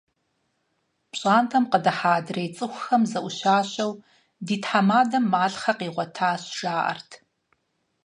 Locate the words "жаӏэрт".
6.57-7.09